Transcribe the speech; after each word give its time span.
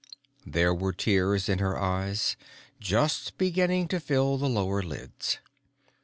There 0.47 0.73
were 0.73 0.93
tears 0.93 1.47
in 1.47 1.59
her 1.59 1.77
eyes, 1.77 2.35
just 2.79 3.37
beginning 3.37 3.87
to 3.89 3.99
fill 3.99 4.39
the 4.39 4.49
lower 4.49 4.81
lids. 4.81 5.37